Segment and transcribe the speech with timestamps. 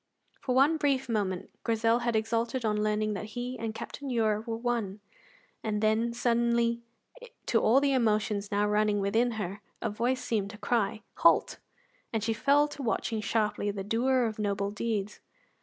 [0.39, 4.57] For one brief moment Grizel had exulted on learning that he and Captain Ure were
[4.57, 4.99] one,
[5.63, 6.81] and then suddenly,
[7.45, 11.59] to all the emotions now running within her, a voice seemed to cry, "Halt!"
[12.11, 15.19] and she fell to watching sharply the doer of noble deeds.